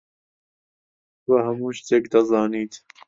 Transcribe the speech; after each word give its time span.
تۆ 1.25 1.33
هەموو 1.45 1.75
شتێک 1.79 2.03
دەزانیت. 2.13 2.73